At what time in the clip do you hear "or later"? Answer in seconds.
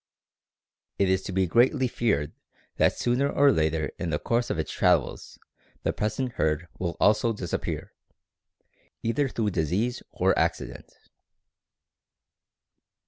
3.29-3.91